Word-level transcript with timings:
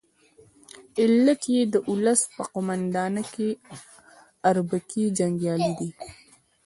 علت 1.01 1.41
یې 1.55 1.61
د 1.73 1.75
ولس 1.89 2.21
په 2.35 2.43
قومانده 2.53 3.21
کې 3.33 3.49
اربکي 4.49 5.03
جنګیالي 5.17 5.71
دي. 5.79 5.89